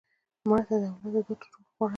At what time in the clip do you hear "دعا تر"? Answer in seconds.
1.25-1.47